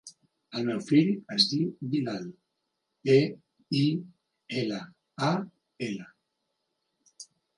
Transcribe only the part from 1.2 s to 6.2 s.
es diu Bilal: be, i, ela, a, ela.